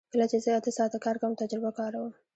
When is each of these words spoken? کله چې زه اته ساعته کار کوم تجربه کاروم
کله 0.13 0.25
چې 0.31 0.37
زه 0.43 0.51
اته 0.59 0.71
ساعته 0.77 0.97
کار 1.05 1.15
کوم 1.21 1.33
تجربه 1.41 1.71
کاروم 1.79 2.11